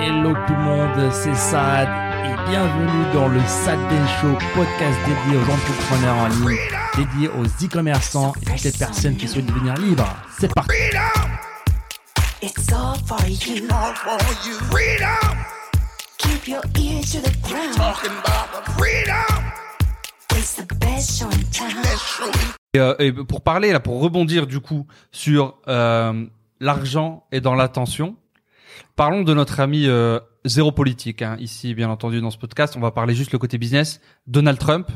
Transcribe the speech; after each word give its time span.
Hello 0.00 0.32
tout 0.46 0.52
le 0.54 0.62
monde, 0.62 1.12
c'est 1.12 1.34
Sad 1.34 1.88
et 2.24 2.50
bienvenue 2.50 3.12
dans 3.12 3.28
le 3.28 3.40
Sad 3.40 3.78
Show, 4.20 4.32
podcast 4.54 4.98
dédié 5.06 5.38
aux 5.38 5.50
entrepreneurs 5.50 6.16
en 6.16 6.28
ligne, 6.28 6.58
dédié 6.96 7.28
aux 7.28 7.44
e-commerçants 7.44 8.32
et 8.42 8.44
toutes 8.44 8.62
les 8.64 8.72
personnes 8.72 9.16
qui 9.16 9.26
souhaitent 9.28 9.46
devenir 9.46 9.74
libres. 9.74 10.06
C'est 10.38 10.52
parti. 10.54 10.70
It's 12.42 12.72
all 12.72 12.94
for 13.06 13.18
you. 13.26 13.64
all 13.70 13.94
for 13.94 14.18
you. 14.46 14.54
Freedom, 14.70 15.36
Keep 16.18 16.48
your 16.48 16.62
ears 16.78 17.12
to 17.12 17.18
the 17.20 17.32
ground. 17.48 17.74
talking 17.76 18.12
about 18.12 18.64
the 18.64 18.70
freedom. 18.72 19.44
It's 20.36 20.54
the 20.54 20.66
best 20.78 21.18
show 21.18 21.26
in 21.26 21.42
town. 21.50 21.74
Let's 21.82 22.02
show 22.02 22.26
you. 22.26 22.54
Et, 22.74 22.78
euh, 22.78 22.94
et 22.98 23.12
pour 23.12 23.40
parler 23.40 23.72
là, 23.72 23.80
pour 23.80 24.00
rebondir 24.00 24.46
du 24.46 24.60
coup 24.60 24.86
sur 25.10 25.56
euh, 25.66 26.24
l'argent 26.60 27.24
et 27.32 27.40
dans 27.40 27.54
l'attention, 27.54 28.14
parlons 28.96 29.22
de 29.22 29.34
notre 29.34 29.60
ami 29.60 29.86
euh, 29.86 30.18
zéro 30.44 30.72
politique. 30.72 31.22
Hein, 31.22 31.36
ici, 31.40 31.74
bien 31.74 31.90
entendu, 31.90 32.20
dans 32.20 32.30
ce 32.30 32.38
podcast, 32.38 32.74
on 32.76 32.80
va 32.80 32.90
parler 32.90 33.14
juste 33.14 33.32
le 33.32 33.38
côté 33.38 33.58
business. 33.58 34.00
Donald 34.26 34.58
Trump, 34.58 34.88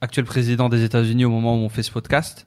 actuel 0.00 0.24
président 0.24 0.68
des 0.68 0.84
États-Unis 0.84 1.24
au 1.24 1.30
moment 1.30 1.54
où 1.54 1.60
on 1.60 1.68
fait 1.68 1.82
ce 1.82 1.90
podcast, 1.90 2.46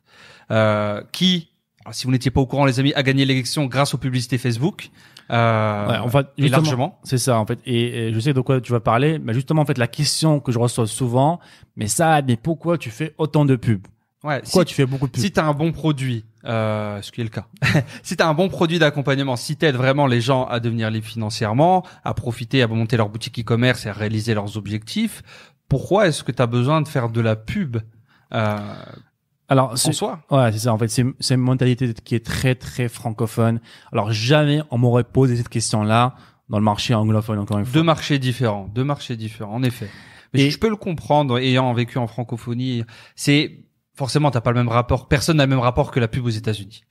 euh, 0.51 1.01
qui, 1.11 1.49
si 1.91 2.05
vous 2.05 2.11
n'étiez 2.11 2.31
pas 2.31 2.41
au 2.41 2.45
courant, 2.45 2.65
les 2.65 2.79
amis, 2.79 2.93
a 2.95 3.03
gagné 3.03 3.25
l'élection 3.25 3.65
grâce 3.65 3.93
aux 3.93 3.97
publicités 3.97 4.37
Facebook. 4.37 4.89
Euh, 5.29 5.87
Ouais, 5.89 5.97
en 5.97 6.07
fait, 6.07 6.27
et 6.37 6.47
largement. 6.47 6.99
C'est 7.03 7.17
ça, 7.17 7.37
en 7.39 7.45
fait. 7.45 7.59
Et, 7.65 8.07
et 8.07 8.13
je 8.13 8.19
sais 8.19 8.33
de 8.33 8.39
quoi 8.39 8.61
tu 8.61 8.71
vas 8.71 8.79
parler, 8.79 9.19
mais 9.19 9.33
justement, 9.33 9.61
en 9.61 9.65
fait, 9.65 9.77
la 9.77 9.87
question 9.87 10.39
que 10.39 10.51
je 10.53 10.59
reçois 10.59 10.87
souvent, 10.87 11.39
mais 11.75 11.87
ça, 11.87 12.21
mais 12.21 12.37
pourquoi 12.37 12.77
tu 12.77 12.89
fais 12.91 13.13
autant 13.17 13.43
de 13.43 13.55
pubs? 13.57 13.85
Ouais, 14.23 14.41
Pourquoi 14.41 14.63
si- 14.63 14.69
tu 14.69 14.75
fais 14.75 14.85
beaucoup 14.85 15.07
de 15.07 15.11
pubs? 15.11 15.21
Si 15.21 15.31
tu 15.31 15.39
as 15.39 15.45
un 15.45 15.53
bon 15.53 15.71
produit, 15.73 16.23
euh, 16.47 17.01
ce 17.01 17.11
qui 17.11 17.21
est 17.21 17.23
le 17.25 17.29
cas, 17.29 17.45
si 18.03 18.15
tu 18.17 18.23
as 18.23 18.27
un 18.27 18.33
bon 18.33 18.47
produit 18.49 18.79
d'accompagnement, 18.79 19.35
si 19.35 19.57
tu 19.57 19.65
aides 19.65 19.75
vraiment 19.75 20.07
les 20.07 20.21
gens 20.21 20.45
à 20.45 20.59
devenir 20.59 20.89
libres 20.89 21.05
financièrement, 21.07 21.85
à 22.03 22.13
profiter, 22.13 22.61
à 22.63 22.67
monter 22.67 22.95
leur 22.97 23.09
boutique 23.09 23.39
e-commerce 23.39 23.85
et 23.85 23.89
à 23.89 23.93
réaliser 23.93 24.33
leurs 24.33 24.55
objectifs, 24.57 25.23
pourquoi 25.67 26.07
est-ce 26.07 26.23
que 26.23 26.31
tu 26.31 26.41
as 26.41 26.47
besoin 26.47 26.81
de 26.81 26.87
faire 26.87 27.09
de 27.09 27.19
la 27.21 27.35
pub 27.35 27.77
euh, 28.33 28.57
Alors, 29.49 29.71
en 29.71 29.75
c'est- 29.75 29.91
soi? 29.93 30.19
Ouais, 30.31 30.51
c'est 30.51 30.59
ça. 30.59 30.73
En 30.73 30.77
fait, 30.77 30.87
c'est 30.89 31.05
c'est 31.19 31.35
une 31.35 31.41
mentalité 31.41 31.93
qui 31.93 32.15
est 32.15 32.25
très 32.25 32.55
très 32.55 32.87
francophone. 32.89 33.59
Alors 33.91 34.11
jamais 34.11 34.61
on 34.71 34.77
m'aurait 34.77 35.03
posé 35.03 35.35
cette 35.35 35.49
question-là 35.49 36.15
dans 36.49 36.59
le 36.59 36.63
marché 36.63 36.93
anglophone 36.93 37.39
encore 37.39 37.59
une 37.59 37.65
fois. 37.65 37.73
Deux 37.73 37.83
marchés 37.83 38.19
différents, 38.19 38.69
deux 38.73 38.83
marchés 38.85 39.15
différents, 39.17 39.53
en 39.55 39.63
effet. 39.63 39.89
Mais 40.33 40.43
Et- 40.43 40.49
je 40.51 40.59
peux 40.59 40.69
le 40.69 40.75
comprendre, 40.75 41.37
ayant 41.39 41.73
vécu 41.73 41.97
en 41.97 42.07
francophonie, 42.07 42.83
c'est 43.15 43.59
forcément 43.97 44.31
t'as 44.31 44.41
pas 44.41 44.51
le 44.51 44.57
même 44.57 44.69
rapport, 44.69 45.07
personne 45.09 45.37
n'a 45.37 45.45
le 45.45 45.49
même 45.49 45.59
rapport 45.59 45.91
que 45.91 45.99
la 45.99 46.07
pub 46.07 46.25
aux 46.25 46.29
États-Unis. 46.29 46.83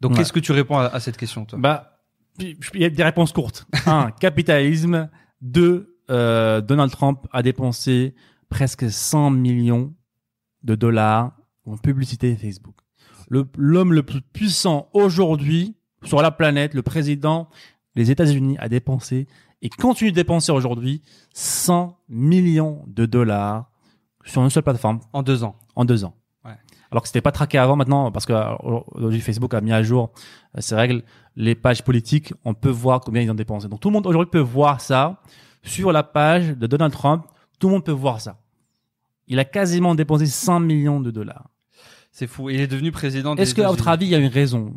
Donc 0.00 0.12
Ouais. 0.12 0.18
qu'est-ce 0.18 0.32
que 0.32 0.40
tu 0.40 0.52
réponds 0.52 0.78
à, 0.78 0.84
à 0.86 1.00
cette 1.00 1.16
question 1.16 1.44
toi? 1.44 1.58
Bah, 1.58 1.98
il 2.38 2.56
y 2.74 2.84
a 2.84 2.90
des 2.90 3.02
réponses 3.02 3.32
courtes. 3.32 3.66
Un, 3.86 4.10
capitalisme. 4.20 5.10
Deux, 5.42 5.96
euh, 6.10 6.60
Donald 6.60 6.90
Trump 6.92 7.26
a 7.32 7.42
dépensé 7.42 8.14
presque 8.48 8.90
100 8.90 9.30
millions 9.30 9.94
de 10.62 10.74
dollars 10.74 11.32
en 11.66 11.76
publicité 11.76 12.36
Facebook. 12.36 12.76
Le- 13.28 13.46
L'homme 13.56 13.92
le 13.92 14.02
plus 14.02 14.20
puissant 14.22 14.88
aujourd'hui 14.92 15.76
sur 16.04 16.20
la 16.22 16.30
planète, 16.30 16.74
le 16.74 16.82
président 16.82 17.48
des 17.96 18.10
États-Unis, 18.10 18.56
a 18.58 18.68
dépensé 18.68 19.26
et 19.62 19.68
continue 19.68 20.10
de 20.12 20.16
dépenser 20.16 20.52
aujourd'hui 20.52 21.02
100 21.34 21.98
millions 22.08 22.84
de 22.86 23.04
dollars 23.06 23.70
sur 24.24 24.42
une 24.42 24.50
seule 24.50 24.62
plateforme 24.62 25.00
En 25.12 25.22
deux 25.22 25.44
ans. 25.44 25.56
en 25.76 25.84
deux 25.84 26.04
ans. 26.04 26.14
Alors 26.90 27.02
que 27.02 27.08
c'était 27.08 27.20
pas 27.20 27.32
traqué 27.32 27.58
avant 27.58 27.76
maintenant 27.76 28.10
parce 28.10 28.26
que 28.26 28.32
euh, 28.32 28.54
aujourd'hui 28.92 29.20
Facebook 29.20 29.54
a 29.54 29.60
mis 29.60 29.72
à 29.72 29.82
jour 29.82 30.10
euh, 30.56 30.60
ses 30.60 30.74
règles, 30.74 31.02
les 31.36 31.54
pages 31.54 31.82
politiques, 31.82 32.34
on 32.44 32.54
peut 32.54 32.70
voir 32.70 33.00
combien 33.00 33.22
ils 33.22 33.30
ont 33.30 33.34
dépensé. 33.34 33.68
Donc 33.68 33.80
tout 33.80 33.88
le 33.88 33.94
monde 33.94 34.06
aujourd'hui 34.06 34.30
peut 34.30 34.38
voir 34.38 34.80
ça 34.80 35.22
sur 35.62 35.92
la 35.92 36.02
page 36.02 36.56
de 36.56 36.66
Donald 36.66 36.92
Trump, 36.92 37.24
tout 37.58 37.68
le 37.68 37.74
monde 37.74 37.84
peut 37.84 37.92
voir 37.92 38.20
ça. 38.20 38.38
Il 39.28 39.38
a 39.38 39.44
quasiment 39.44 39.94
dépensé 39.94 40.26
100 40.26 40.60
millions 40.60 41.00
de 41.00 41.10
dollars. 41.10 41.48
C'est 42.10 42.26
fou. 42.26 42.50
Il 42.50 42.60
est 42.60 42.66
devenu 42.66 42.90
président 42.90 43.36
Est-ce 43.36 43.54
qu'à 43.54 43.68
votre 43.68 43.86
avis, 43.86 44.06
il 44.06 44.10
y 44.10 44.14
a 44.16 44.18
une 44.18 44.26
raison? 44.26 44.74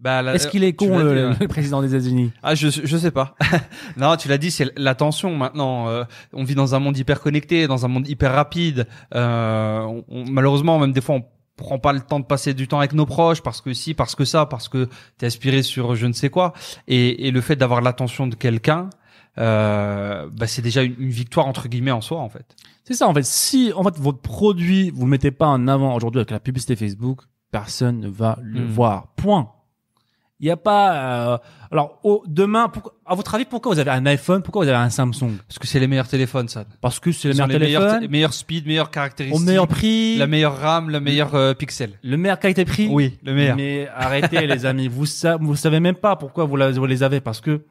Bah, 0.00 0.22
la- 0.22 0.34
Est-ce 0.34 0.46
qu'il 0.46 0.62
est 0.62 0.74
con 0.74 0.96
le, 0.98 1.32
le 1.40 1.48
président 1.48 1.82
des 1.82 1.94
États-Unis? 1.94 2.30
Ah, 2.42 2.54
je 2.54 2.68
je 2.68 2.96
sais 2.96 3.10
pas. 3.10 3.34
non, 3.96 4.16
tu 4.16 4.28
l'as 4.28 4.38
dit, 4.38 4.50
c'est 4.52 4.70
l'attention 4.78 5.34
maintenant. 5.36 5.88
Euh, 5.88 6.04
on 6.32 6.44
vit 6.44 6.54
dans 6.54 6.74
un 6.76 6.78
monde 6.78 6.96
hyper 6.96 7.20
connecté, 7.20 7.66
dans 7.66 7.84
un 7.84 7.88
monde 7.88 8.06
hyper 8.06 8.32
rapide. 8.32 8.86
Euh, 9.16 9.80
on- 9.82 10.04
on- 10.08 10.24
malheureusement, 10.30 10.78
même 10.78 10.92
des 10.92 11.00
fois, 11.00 11.16
on 11.16 11.24
prend 11.56 11.80
pas 11.80 11.92
le 11.92 12.00
temps 12.00 12.20
de 12.20 12.24
passer 12.24 12.54
du 12.54 12.68
temps 12.68 12.78
avec 12.78 12.92
nos 12.92 13.06
proches 13.06 13.42
parce 13.42 13.60
que 13.60 13.72
si, 13.72 13.92
parce 13.92 14.14
que 14.14 14.24
ça, 14.24 14.46
parce 14.46 14.68
que 14.68 14.88
t'es 15.18 15.26
aspiré 15.26 15.64
sur 15.64 15.96
je 15.96 16.06
ne 16.06 16.12
sais 16.12 16.30
quoi. 16.30 16.52
Et, 16.86 17.26
et 17.26 17.32
le 17.32 17.40
fait 17.40 17.56
d'avoir 17.56 17.80
l'attention 17.80 18.28
de 18.28 18.36
quelqu'un, 18.36 18.90
euh, 19.38 20.28
bah, 20.32 20.46
c'est 20.46 20.62
déjà 20.62 20.82
une, 20.82 20.94
une 20.98 21.10
victoire 21.10 21.46
entre 21.46 21.68
guillemets 21.68 21.90
en 21.90 22.00
soi 22.00 22.18
en 22.20 22.28
fait. 22.28 22.54
C'est 22.84 22.94
ça 22.94 23.08
en 23.08 23.14
fait. 23.14 23.24
Si 23.24 23.72
en 23.74 23.82
fait 23.84 23.96
votre 23.98 24.20
produit 24.20 24.90
vous 24.90 25.04
le 25.04 25.10
mettez 25.10 25.30
pas 25.30 25.46
en 25.48 25.66
avant 25.68 25.94
aujourd'hui 25.94 26.20
avec 26.20 26.30
la 26.30 26.40
publicité 26.40 26.76
Facebook, 26.76 27.22
personne 27.50 27.98
ne 28.00 28.08
va 28.08 28.38
le 28.42 28.60
Hmm. 28.60 28.66
voir. 28.70 29.08
Point. 29.16 29.50
Il 30.40 30.44
n'y 30.44 30.50
a 30.52 30.56
pas. 30.56 31.32
euh, 31.34 31.38
Alors 31.72 31.98
au- 32.04 32.22
demain, 32.26 32.68
pourquoi- 32.68 32.94
à 33.04 33.14
votre 33.16 33.34
avis, 33.34 33.44
pourquoi 33.44 33.72
vous 33.74 33.78
avez 33.80 33.90
un 33.90 34.06
iPhone 34.06 34.40
Pourquoi 34.42 34.62
vous 34.64 34.68
avez 34.68 34.78
un 34.78 34.88
Samsung? 34.88 35.32
Parce 35.48 35.58
que 35.58 35.66
c'est 35.66 35.80
les 35.80 35.88
meilleurs 35.88 36.06
téléphones, 36.08 36.48
ça. 36.48 36.64
Parce 36.80 37.00
que 37.00 37.10
c'est 37.12 37.28
le 37.28 37.34
Ils 37.34 37.42
ont 37.42 37.46
meilleur 37.46 37.60
les 37.60 37.66
meilleurs, 37.66 37.82
téléphone, 37.82 38.00
té- 38.02 38.08
meilleurs 38.08 38.32
speed, 38.34 38.66
meilleures 38.66 38.86
au 38.86 38.90
caractéristiques, 38.90 39.46
meilleur 39.46 39.66
prix, 39.66 40.16
la 40.16 40.26
meilleure 40.28 40.56
RAM, 40.56 40.90
la 40.90 41.00
meilleure 41.00 41.34
euh, 41.34 41.54
pixel. 41.54 41.90
le 42.02 42.16
meilleur 42.16 42.38
qualité-prix. 42.38 42.88
Oui, 42.90 43.18
le 43.24 43.34
meilleur. 43.34 43.56
Mais 43.56 43.88
arrêtez 43.94 44.46
les 44.46 44.64
amis, 44.64 44.86
vous 44.88 45.06
sa- 45.06 45.36
vous 45.36 45.56
savez 45.56 45.80
même 45.80 45.96
pas 45.96 46.14
pourquoi 46.16 46.44
vous, 46.44 46.56
la- 46.56 46.70
vous 46.70 46.86
les 46.86 47.02
avez 47.02 47.20
parce 47.20 47.40
que 47.40 47.64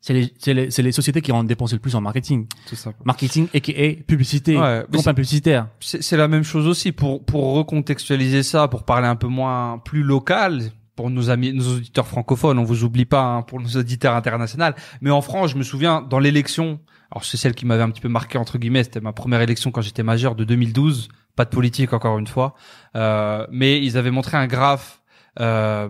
c'est 0.00 0.14
les, 0.14 0.32
c'est 0.38 0.54
les, 0.54 0.70
c'est 0.70 0.82
les 0.82 0.92
sociétés 0.92 1.20
qui 1.22 1.32
ont 1.32 1.44
dépensé 1.44 1.74
le 1.76 1.80
plus 1.80 1.94
en 1.94 2.00
marketing. 2.00 2.46
Tout 2.68 2.76
simple. 2.76 2.96
Marketing 3.04 3.46
et 3.54 3.94
publicité, 4.06 4.56
Ouais, 4.58 4.84
campagne 4.92 5.14
publicitaire. 5.14 5.68
C'est 5.80 6.02
c'est 6.02 6.16
la 6.16 6.28
même 6.28 6.44
chose 6.44 6.66
aussi 6.66 6.92
pour 6.92 7.22
pour 7.24 7.54
recontextualiser 7.54 8.42
ça, 8.42 8.68
pour 8.68 8.84
parler 8.84 9.06
un 9.06 9.16
peu 9.16 9.28
moins 9.28 9.78
plus 9.84 10.02
local 10.02 10.62
pour 10.96 11.10
nos 11.10 11.30
amis, 11.30 11.52
nos 11.52 11.76
auditeurs 11.76 12.06
francophones. 12.06 12.58
On 12.58 12.64
vous 12.64 12.84
oublie 12.84 13.04
pas 13.04 13.22
hein, 13.22 13.42
pour 13.42 13.60
nos 13.60 13.68
auditeurs 13.76 14.14
internationaux. 14.14 14.72
Mais 15.00 15.10
en 15.10 15.22
France, 15.22 15.50
je 15.50 15.56
me 15.56 15.62
souviens 15.62 16.02
dans 16.02 16.18
l'élection. 16.18 16.80
Alors 17.10 17.24
c'est 17.24 17.36
celle 17.36 17.54
qui 17.54 17.66
m'avait 17.66 17.82
un 17.82 17.90
petit 17.90 18.00
peu 18.00 18.08
marqué 18.08 18.38
entre 18.38 18.58
guillemets. 18.58 18.84
C'était 18.84 19.00
ma 19.00 19.12
première 19.12 19.40
élection 19.40 19.70
quand 19.70 19.82
j'étais 19.82 20.02
majeur 20.02 20.34
de 20.34 20.44
2012. 20.44 21.08
Pas 21.36 21.44
de 21.44 21.50
politique 21.50 21.92
encore 21.92 22.18
une 22.18 22.26
fois. 22.26 22.54
Euh, 22.96 23.46
mais 23.50 23.80
ils 23.82 23.96
avaient 23.96 24.10
montré 24.10 24.36
un 24.36 24.46
graphe. 24.46 25.00
euh, 25.40 25.88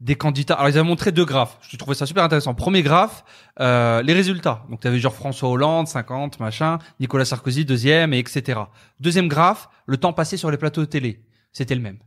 des 0.00 0.14
candidats. 0.14 0.54
Alors 0.54 0.68
ils 0.68 0.78
avaient 0.78 0.86
montré 0.88 1.10
deux 1.10 1.24
graphes. 1.24 1.58
Je 1.68 1.76
trouvais 1.76 1.96
ça 1.96 2.06
super 2.06 2.22
intéressant. 2.22 2.54
Premier 2.54 2.82
graphe, 2.82 3.24
euh, 3.60 4.02
les 4.02 4.12
résultats. 4.12 4.64
Donc 4.70 4.80
tu 4.80 4.86
avais 4.86 5.00
genre 5.00 5.14
François 5.14 5.48
Hollande, 5.48 5.88
50, 5.88 6.38
machin, 6.38 6.78
Nicolas 7.00 7.24
Sarkozy, 7.24 7.64
deuxième, 7.64 8.12
et 8.14 8.18
etc. 8.18 8.60
Deuxième 9.00 9.26
graphe, 9.28 9.68
le 9.86 9.96
temps 9.96 10.12
passé 10.12 10.36
sur 10.36 10.50
les 10.50 10.58
plateaux 10.58 10.82
de 10.82 10.86
télé. 10.86 11.24
C'était 11.52 11.74
le 11.74 11.80
même. 11.80 11.98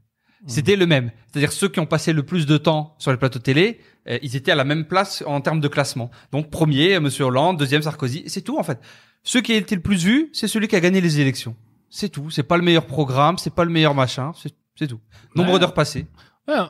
C'était 0.46 0.76
le 0.76 0.86
même. 0.86 1.12
C'est-à-dire 1.32 1.52
ceux 1.52 1.68
qui 1.68 1.80
ont 1.80 1.86
passé 1.88 2.14
le 2.14 2.24
plus 2.24 2.46
de 2.46 2.58
temps 2.58 2.96
sur 3.00 3.12
les 3.12 3.18
plateaux 3.18 3.40
de 3.40 3.44
télé, 3.44 3.80
euh, 4.08 4.20
ils 4.22 4.36
étaient 4.36 4.52
à 4.52 4.56
la 4.56 4.64
même 4.64 4.86
place 4.86 5.24
en 5.26 5.42
termes 5.42 5.60
de 5.60 5.68
classement. 5.68 6.12
Donc 6.32 6.52
premier, 6.52 6.96
euh, 6.96 7.00
Monsieur 7.00 7.26
Hollande, 7.26 7.58
deuxième 7.58 7.82
Sarkozy, 7.82 8.24
c'est 8.28 8.42
tout 8.42 8.58
en 8.58 8.64
fait. 8.64 8.80
Ceux 9.24 9.42
qui 9.42 9.54
été 9.54 9.76
le 9.76 9.82
plus 9.82 10.04
vu, 10.06 10.30
c'est 10.34 10.48
celui 10.48 10.68
qui 10.68 10.76
a 10.76 10.80
gagné 10.80 11.02
les 11.02 11.20
élections. 11.20 11.56
C'est 11.90 12.10
tout. 12.10 12.30
C'est 12.30 12.44
pas 12.44 12.58
le 12.58 12.64
meilleur 12.64 12.86
programme, 12.86 13.38
c'est 13.38 13.54
pas 13.54 13.66
le 13.66 13.72
meilleur 13.72 13.96
machin, 13.96 14.32
c'est 14.42 14.54
c'est 14.78 14.88
tout. 14.88 15.00
Nombre 15.36 15.54
Ouais. 15.54 15.60
d'heures 15.60 15.74
passées. 15.74 16.06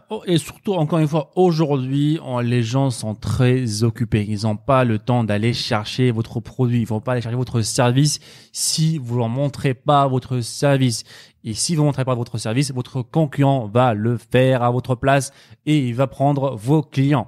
Oh, 0.10 0.24
et 0.26 0.40
surtout, 0.40 0.74
encore 0.74 0.98
une 0.98 1.08
fois, 1.08 1.32
aujourd'hui, 1.36 2.20
les 2.42 2.64
gens 2.64 2.90
sont 2.90 3.14
très 3.14 3.84
occupés. 3.84 4.26
Ils 4.28 4.42
n'ont 4.44 4.56
pas 4.56 4.84
le 4.84 4.98
temps 4.98 5.24
d'aller 5.24 5.54
chercher 5.54 6.10
votre 6.10 6.40
produit. 6.40 6.82
Ils 6.82 6.88
vont 6.88 7.00
pas 7.00 7.12
aller 7.12 7.22
chercher 7.22 7.38
votre 7.38 7.62
service 7.62 8.20
si 8.52 8.98
vous 8.98 9.20
leur 9.20 9.30
montrez 9.30 9.76
pas 9.76 10.08
votre 10.08 10.40
service. 10.40 11.04
Et 11.44 11.54
si 11.54 11.76
vous 11.76 11.84
montrez 11.84 12.06
pas 12.06 12.16
votre 12.16 12.40
service, 12.40 12.72
votre 12.72 13.04
concurrent 13.04 13.68
va 13.68 13.94
le 13.94 14.18
faire 14.18 14.64
à 14.64 14.72
votre 14.72 14.96
place 14.96 15.32
et 15.68 15.78
il 15.78 15.94
va 15.94 16.08
prendre 16.08 16.56
vos 16.56 16.82
clients. 16.82 17.28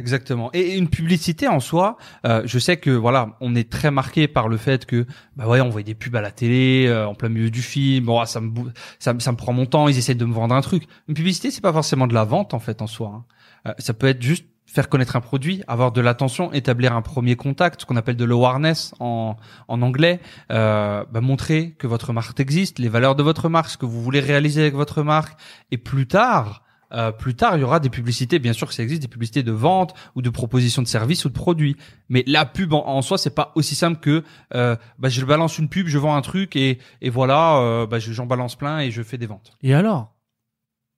Exactement. 0.00 0.48
Et 0.54 0.76
une 0.78 0.88
publicité 0.88 1.46
en 1.46 1.60
soi, 1.60 1.98
euh, 2.26 2.40
je 2.46 2.58
sais 2.58 2.78
que 2.78 2.90
voilà, 2.90 3.36
on 3.42 3.54
est 3.54 3.68
très 3.70 3.90
marqué 3.90 4.28
par 4.28 4.48
le 4.48 4.56
fait 4.56 4.86
que 4.86 5.06
bah 5.36 5.46
ouais, 5.46 5.60
on 5.60 5.68
voit 5.68 5.82
des 5.82 5.94
pubs 5.94 6.16
à 6.16 6.22
la 6.22 6.30
télé, 6.30 6.86
euh, 6.88 7.06
en 7.06 7.14
plein 7.14 7.28
milieu 7.28 7.50
du 7.50 7.60
film. 7.60 8.06
Bon, 8.06 8.18
ah, 8.18 8.24
ça 8.24 8.40
me 8.40 8.50
ça, 8.98 9.14
ça 9.18 9.30
me 9.30 9.36
prend 9.36 9.52
mon 9.52 9.66
temps. 9.66 9.88
Ils 9.88 9.98
essaient 9.98 10.14
de 10.14 10.24
me 10.24 10.32
vendre 10.32 10.54
un 10.54 10.62
truc. 10.62 10.84
Une 11.06 11.14
publicité, 11.14 11.50
c'est 11.50 11.60
pas 11.60 11.72
forcément 11.72 12.06
de 12.06 12.14
la 12.14 12.24
vente 12.24 12.54
en 12.54 12.58
fait 12.58 12.80
en 12.80 12.86
soi. 12.86 13.12
hein. 13.14 13.24
Euh, 13.68 13.74
ça 13.78 13.92
peut 13.92 14.06
être 14.06 14.22
juste 14.22 14.46
faire 14.64 14.88
connaître 14.88 15.16
un 15.16 15.20
produit, 15.20 15.62
avoir 15.66 15.92
de 15.92 16.00
l'attention, 16.00 16.50
établir 16.52 16.94
un 16.94 17.02
premier 17.02 17.36
contact, 17.36 17.82
ce 17.82 17.86
qu'on 17.86 17.96
appelle 17.96 18.16
de 18.16 18.24
l'awareness 18.24 18.94
en, 19.00 19.36
en 19.68 19.82
anglais, 19.82 20.20
euh, 20.50 21.04
bah, 21.12 21.20
montrer 21.20 21.72
que 21.72 21.86
votre 21.88 22.12
marque 22.14 22.40
existe, 22.40 22.78
les 22.78 22.88
valeurs 22.88 23.16
de 23.16 23.22
votre 23.22 23.48
marque, 23.48 23.68
ce 23.68 23.76
que 23.76 23.84
vous 23.84 24.00
voulez 24.00 24.20
réaliser 24.20 24.62
avec 24.62 24.74
votre 24.74 25.02
marque, 25.02 25.38
et 25.72 25.76
plus 25.76 26.06
tard, 26.06 26.62
euh, 26.92 27.12
plus 27.12 27.34
tard, 27.34 27.56
il 27.56 27.60
y 27.60 27.64
aura 27.64 27.78
des 27.80 27.90
publicités, 27.90 28.38
bien 28.38 28.52
sûr 28.52 28.66
que 28.68 28.74
ça 28.74 28.82
existe, 28.82 29.02
des 29.02 29.08
publicités 29.08 29.42
de 29.42 29.52
vente 29.52 29.94
ou 30.16 30.22
de 30.22 30.30
proposition 30.30 30.82
de 30.82 30.86
services 30.88 31.24
ou 31.24 31.28
de 31.28 31.34
produits. 31.34 31.76
Mais 32.08 32.24
la 32.26 32.44
pub 32.46 32.72
en, 32.72 32.86
en 32.88 33.02
soi, 33.02 33.18
c'est 33.18 33.34
pas 33.34 33.52
aussi 33.54 33.74
simple 33.74 34.00
que 34.00 34.24
euh, 34.54 34.76
bah, 34.98 35.08
je 35.08 35.24
balance 35.24 35.58
une 35.58 35.68
pub, 35.68 35.86
je 35.86 35.98
vends 35.98 36.16
un 36.16 36.22
truc 36.22 36.56
et, 36.56 36.78
et 37.00 37.10
voilà, 37.10 37.58
euh, 37.58 37.86
bah, 37.86 37.98
je- 37.98 38.12
j'en 38.12 38.26
balance 38.26 38.56
plein 38.56 38.80
et 38.80 38.90
je 38.90 39.02
fais 39.02 39.18
des 39.18 39.26
ventes. 39.26 39.52
Et 39.62 39.74
alors? 39.74 40.14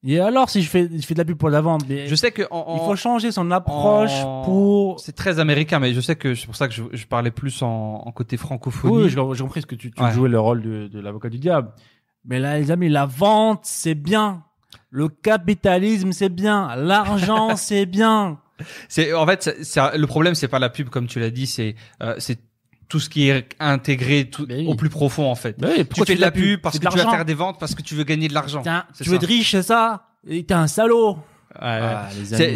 Et 0.04 0.18
alors, 0.18 0.50
si 0.50 0.62
je 0.62 0.68
fais, 0.68 0.88
je 0.92 1.06
fais 1.06 1.14
de 1.14 1.18
la 1.20 1.24
pub 1.24 1.36
pour 1.38 1.48
la 1.48 1.60
vente, 1.60 1.84
mais 1.88 2.08
Je 2.08 2.14
sais 2.16 2.32
que 2.32 2.42
en, 2.50 2.64
en- 2.66 2.74
il 2.76 2.80
faut 2.86 2.96
changer 2.96 3.30
son 3.30 3.52
approche 3.52 4.10
en- 4.24 4.42
pour. 4.42 4.98
c'est 4.98 5.12
très 5.12 5.38
américain, 5.38 5.78
mais 5.78 5.94
je 5.94 6.00
sais 6.00 6.16
que 6.16 6.34
c'est 6.34 6.46
pour 6.46 6.56
ça 6.56 6.66
que 6.66 6.74
je, 6.74 6.82
je 6.90 7.06
parlais 7.06 7.30
plus 7.30 7.62
en, 7.62 8.02
en 8.04 8.10
côté 8.10 8.36
francophonie. 8.36 8.96
Oui, 8.96 9.02
j'ai 9.10 9.20
j'ai 9.34 9.42
compris 9.44 9.60
ce 9.62 9.66
que 9.66 9.76
tu, 9.76 9.92
tu 9.92 10.02
Ouais. 10.02 10.10
jouais 10.10 10.28
le 10.28 10.40
rôle 10.40 10.60
de, 10.62 10.88
de 10.88 10.98
l'avocat 10.98 11.28
du 11.28 11.38
diable. 11.38 11.70
Mais 12.24 12.40
là, 12.40 12.58
les 12.58 12.72
amis, 12.72 12.88
la 12.88 13.06
vente, 13.06 13.60
c'est 13.62 13.94
bien. 13.94 14.42
Le 14.94 15.08
capitalisme, 15.08 16.12
c'est 16.12 16.28
bien. 16.28 16.76
L'argent, 16.76 17.56
c'est 17.56 17.86
bien. 17.86 18.38
C'est 18.88 19.14
en 19.14 19.26
fait, 19.26 19.50
le 19.96 20.06
problème, 20.06 20.34
c'est 20.34 20.48
pas 20.48 20.58
la 20.58 20.68
pub 20.68 20.90
comme 20.90 21.06
tu 21.06 21.18
l'as 21.18 21.30
dit, 21.30 21.46
c'est 21.46 21.74
euh, 22.02 22.14
c'est 22.18 22.38
tout 22.88 23.00
ce 23.00 23.08
qui 23.08 23.30
est 23.30 23.48
intégré 23.58 24.26
tout, 24.26 24.46
oui. 24.48 24.66
au 24.68 24.74
plus 24.74 24.90
profond 24.90 25.30
en 25.30 25.34
fait. 25.34 25.56
Oui, 25.62 25.86
tu 25.88 26.04
fais 26.04 26.14
de 26.14 26.20
la 26.20 26.30
pub 26.30 26.60
parce 26.60 26.78
que 26.78 26.86
tu 26.86 26.96
l'argent. 26.96 27.10
faire 27.10 27.24
des 27.24 27.32
ventes 27.32 27.58
parce 27.58 27.74
que 27.74 27.80
tu 27.80 27.94
veux 27.94 28.04
gagner 28.04 28.28
de 28.28 28.34
l'argent. 28.34 28.62
Tu 29.02 29.08
veux 29.08 29.16
être 29.16 29.26
riche, 29.26 29.52
c'est 29.52 29.62
ça 29.62 30.08
T'es 30.28 30.52
un 30.52 30.66
salaud. 30.66 31.18
Ah, 31.58 32.08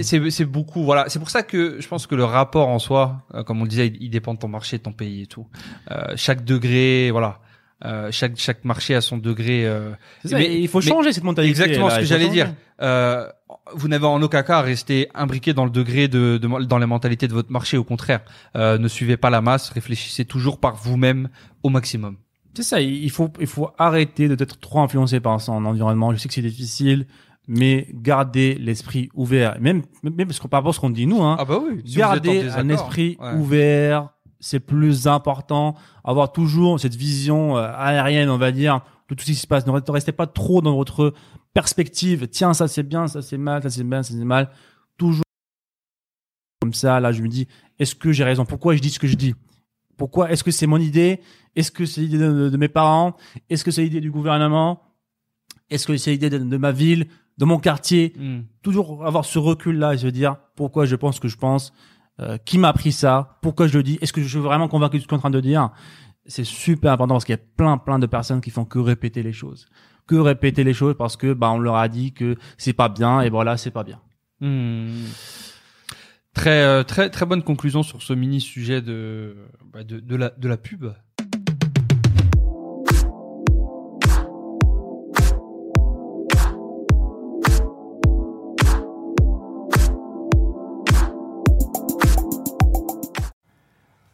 C'est 0.03 0.45
beaucoup 0.45 0.85
voilà. 0.85 1.07
C'est 1.09 1.19
pour 1.19 1.31
ça 1.31 1.43
que 1.43 1.81
je 1.81 1.89
pense 1.89 2.07
que 2.07 2.15
le 2.15 2.25
rapport 2.25 2.69
en 2.69 2.79
soi, 2.79 3.23
euh, 3.35 3.45
comme 3.45 3.61
on 3.61 3.65
le 3.65 3.69
disait, 3.71 3.87
il, 3.87 4.03
il 4.05 4.11
dépend 4.11 4.35
de 4.35 4.39
ton 4.39 4.49
marché, 4.49 4.77
de 4.77 4.83
ton 4.83 4.93
pays 4.93 5.23
et 5.23 5.27
tout. 5.27 5.47
Euh, 5.91 6.13
chaque 6.17 6.45
degré, 6.45 7.11
voilà. 7.11 7.41
Euh, 7.85 8.09
chaque 8.11 8.39
chaque 8.39 8.65
marché 8.65 8.95
a 8.95 9.01
son 9.03 9.19
degré. 9.19 9.67
euh, 9.67 9.91
ça, 10.25 10.39
mais- 10.39 10.61
il 10.61 10.67
faut 10.69 10.79
mais- 10.81 10.87
changer 10.87 11.13
cette 11.13 11.25
mentalité. 11.25 11.51
Exactement 11.51 11.89
là, 11.89 11.97
ce 11.97 12.01
que 12.01 12.07
j'allais 12.07 12.29
dire. 12.29 12.55
Euh, 12.81 13.29
vous 13.75 13.89
n'avez 13.89 14.07
en 14.07 14.21
aucun 14.23 14.43
cas 14.43 14.59
à 14.59 14.63
rester 14.63 15.09
imbriqué 15.15 15.53
dans 15.53 15.65
le 15.65 15.71
degré 15.71 16.09
de, 16.09 16.39
de 16.39 16.65
dans 16.65 16.79
les 16.79 16.87
mentalités 16.87 17.29
de 17.29 17.35
votre 17.35 17.53
marché. 17.53 17.77
Au 17.77 17.85
contraire, 17.85 18.21
euh, 18.57 18.79
ne 18.79 18.89
suivez 18.89 19.17
pas 19.19 19.29
la 19.29 19.43
masse. 19.43 19.69
Réfléchissez 19.71 20.25
toujours 20.25 20.59
par 20.59 20.75
vous-même 20.77 21.29
au 21.63 21.69
maximum. 21.69 22.17
C'est 22.55 22.63
ça, 22.63 22.81
il 22.81 23.11
faut, 23.11 23.31
il 23.39 23.47
faut 23.47 23.69
arrêter 23.77 24.29
d'être 24.35 24.59
trop 24.59 24.81
influencé 24.81 25.21
par 25.21 25.39
son 25.43 25.63
environnement. 25.67 26.13
Je 26.13 26.17
sais 26.17 26.29
que 26.29 26.33
c'est 26.35 26.41
difficile, 26.41 27.07
mais 27.47 27.87
gardez 27.93 28.55
l'esprit 28.55 29.11
ouvert. 29.15 29.59
Même, 29.61 29.83
même 30.03 30.27
parce 30.27 30.39
que 30.41 30.49
par 30.49 30.61
rapport 30.61 30.71
à 30.71 30.73
ce 30.73 30.81
qu'on 30.81 30.89
dit 30.89 31.07
nous, 31.07 31.23
hein, 31.23 31.37
bah 31.47 31.59
oui. 31.63 31.83
garder 31.95 32.49
un 32.57 32.71
esprit 32.71 33.19
ouvert, 33.37 34.09
c'est 34.41 34.61
plus 34.61 35.07
important. 35.07 35.75
Avoir 36.05 36.33
toujours 36.33 36.79
cette 36.81 36.95
vision 36.95 37.57
euh, 37.57 37.71
aérienne, 37.77 38.29
on 38.31 38.39
va 38.39 38.53
dire, 38.53 38.81
de 39.09 39.15
tout 39.15 39.23
ce 39.23 39.31
qui 39.31 39.35
se 39.35 39.47
passe. 39.47 39.67
Ne 39.67 39.73
re- 39.73 39.87
ne 39.87 39.93
restez 39.93 40.13
pas 40.13 40.27
trop 40.27 40.61
dans 40.63 40.75
votre 40.75 41.15
perspective. 41.55 42.29
Tiens, 42.29 42.55
ça 42.55 42.69
c'est 42.69 42.83
bien, 42.83 43.07
ça 43.09 43.23
c'est 43.23 43.39
mal, 43.39 43.63
ça 43.63 43.71
c'est 43.71 43.85
bien, 43.85 44.03
ça 44.03 44.13
c'est 44.15 44.25
mal. 44.25 44.51
Toujours 44.99 45.23
comme 46.61 46.75
ça. 46.75 47.01
Là, 47.01 47.13
je 47.13 47.23
me 47.23 47.29
dis, 47.29 47.47
est-ce 47.79 47.95
que 47.95 48.13
j'ai 48.13 48.25
raison? 48.25 48.45
Pourquoi 48.45 48.75
je 48.75 48.81
dis 48.81 48.91
ce 48.91 48.99
que 48.99 49.07
je 49.07 49.17
dis? 49.17 49.35
Pourquoi 49.97 50.31
Est-ce 50.31 50.45
que 50.45 50.51
c'est 50.51 50.67
mon 50.67 50.79
idée? 50.79 51.21
Est-ce 51.55 51.71
que 51.71 51.87
c'est 51.87 52.03
l'idée 52.03 52.19
de, 52.19 52.51
de 52.51 52.57
mes 52.57 52.69
parents? 52.69 53.17
Est-ce 53.49 53.65
que 53.65 53.71
c'est 53.71 53.83
l'idée 53.83 54.01
du 54.01 54.11
gouvernement? 54.11 54.83
Est-ce 55.71 55.87
que 55.87 55.97
c'est 55.97 56.11
l'idée 56.13 56.29
de, 56.31 56.39
de 56.39 56.57
ma 56.59 56.71
ville, 56.73 57.07
de 57.39 57.45
mon 57.45 57.59
quartier? 57.59 58.13
Hmm. 58.19 58.43
toujours 58.63 59.07
avoir 59.07 59.25
ce 59.25 59.39
recul 59.39 59.79
là 59.79 59.95
et 59.95 59.99
se 59.99 60.07
dire 60.07 60.37
pourquoi 60.55 60.85
je 60.87 60.97
pense 60.97 61.17
ce 61.17 61.21
que 61.21 61.29
je 61.29 61.37
pense, 61.39 61.73
euh, 62.21 62.39
qui 62.39 62.59
m'a 62.59 62.69
appris 62.69 62.93
ça, 62.93 63.39
pourquoi 63.43 63.67
je 63.67 63.77
le 63.77 63.83
dis, 63.83 63.99
est-ce 64.01 64.13
que 64.13 64.23
je 64.23 64.29
suis 64.29 64.39
vraiment 64.39 64.69
convaincu 64.69 64.97
de 64.97 65.03
ce 65.03 65.07
qu'on 65.07 65.17
est 65.17 65.19
en 65.19 65.21
train 65.21 65.31
de 65.31 65.41
dire? 65.41 65.71
C'est 66.25 66.45
super 66.45 66.93
important 66.93 67.15
parce 67.15 67.25
qu'il 67.25 67.35
y 67.35 67.39
a 67.39 67.43
plein 67.57 67.79
plein 67.79 67.99
de 67.99 68.07
personnes 68.07 68.41
qui 68.41 68.51
font 68.51 68.65
que 68.65 68.79
répéter 68.79 69.23
les 69.23 69.33
choses, 69.33 69.69
que 70.07 70.17
répéter 70.17 70.65
les 70.65 70.75
choses 70.75 70.97
parce 70.97 71.17
que 71.17 71.33
bah 71.33 71.51
on 71.51 71.59
leur 71.59 71.77
a 71.77 71.89
dit 71.89 72.13
que 72.13 72.37
c'est 72.59 72.73
pas 72.73 72.89
bien 72.89 73.21
et 73.21 73.31
voilà 73.31 73.57
c'est 73.57 73.71
pas 73.71 73.85
bien. 73.85 74.01
Hmm. 74.41 75.05
Très 76.35 76.63
euh, 76.63 76.83
très 76.83 77.11
très 77.11 77.27
bonne 77.27 77.43
conclusion 77.43 77.83
sur 77.83 78.03
ce 78.03 78.13
mini 78.13 78.41
sujet 78.41 78.83
de 78.83 79.37
bah, 79.73 79.85
de, 79.85 80.01
de 80.01 80.17
la 80.17 80.31
de 80.31 80.49
la 80.49 80.57
pub. 80.57 80.87